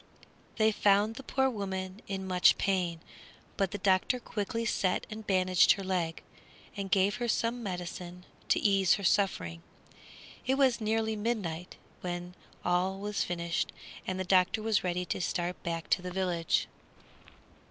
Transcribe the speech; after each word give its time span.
They 0.57 0.71
found 0.71 1.13
the 1.13 1.21
poor 1.21 1.47
woman 1.47 2.01
in 2.07 2.25
much 2.25 2.57
pain, 2.57 3.01
but 3.55 3.69
the 3.69 3.77
doctor 3.77 4.19
quickly 4.19 4.65
set 4.65 5.05
and 5.11 5.27
bandaged 5.27 5.73
her 5.73 5.83
leg, 5.83 6.23
and 6.75 6.89
gave 6.89 7.17
her 7.17 7.27
some 7.27 7.61
medicine 7.61 8.25
to 8.49 8.59
ease 8.59 8.95
her 8.95 9.03
suffering. 9.03 9.61
It 10.47 10.55
was 10.55 10.81
nearly 10.81 11.15
midnight 11.15 11.75
when 11.99 12.33
all 12.65 12.97
was 12.97 13.23
finished 13.23 13.71
and 14.07 14.19
the 14.19 14.23
doctor 14.23 14.63
was 14.63 14.83
ready 14.83 15.05
to 15.05 15.21
start 15.21 15.61
back 15.61 15.87
to 15.91 16.01
the 16.01 16.09
village. 16.11 16.67